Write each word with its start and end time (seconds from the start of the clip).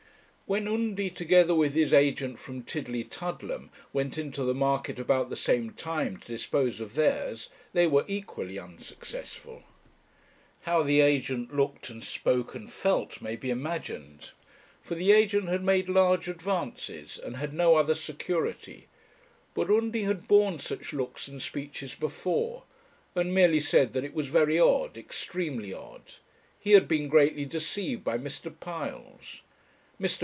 When 0.47 0.67
Undy, 0.67 1.09
together 1.09 1.55
with 1.55 1.75
his 1.75 1.93
agent 1.93 2.37
from 2.37 2.63
Tillietudlem, 2.63 3.69
went 3.93 4.17
into 4.17 4.43
the 4.43 4.53
market 4.53 4.99
about 4.99 5.29
the 5.29 5.37
same 5.37 5.71
time 5.71 6.17
to 6.17 6.27
dispose 6.27 6.81
of 6.81 6.95
theirs, 6.95 7.47
they 7.71 7.87
were 7.87 8.03
equally 8.05 8.59
unsuccessful. 8.59 9.63
How 10.63 10.83
the 10.83 10.99
agent 10.99 11.55
looked 11.55 11.89
and 11.89 12.03
spoke 12.03 12.53
and 12.53 12.69
felt 12.69 13.21
may 13.21 13.37
be 13.37 13.49
imagined; 13.49 14.31
for 14.81 14.93
the 14.95 15.13
agent 15.13 15.47
had 15.47 15.63
made 15.63 15.87
large 15.87 16.27
advances, 16.27 17.17
and 17.17 17.37
had 17.37 17.53
no 17.53 17.77
other 17.77 17.95
security; 17.95 18.87
but 19.53 19.69
Undy 19.69 20.03
had 20.03 20.27
borne 20.27 20.59
such 20.59 20.91
looks 20.91 21.29
and 21.29 21.41
speeches 21.41 21.95
before, 21.95 22.63
and 23.15 23.33
merely 23.33 23.61
said 23.61 23.93
that 23.93 24.03
it 24.03 24.13
was 24.13 24.27
very 24.27 24.59
odd 24.59 24.97
extremely 24.97 25.73
odd; 25.73 26.15
he 26.59 26.73
had 26.73 26.89
been 26.89 27.07
greatly 27.07 27.45
deceived 27.45 28.03
by 28.03 28.17
Mr. 28.17 28.53
Piles. 28.59 29.39
Mr. 29.97 30.19